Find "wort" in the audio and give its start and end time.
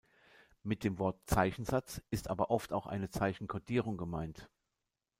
0.97-1.19